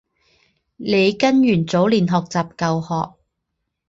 [0.77, 3.17] 李根源早年学习旧学。